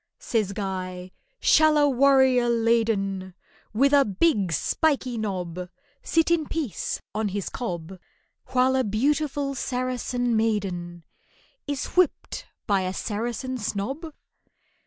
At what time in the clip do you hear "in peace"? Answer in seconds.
6.31-6.99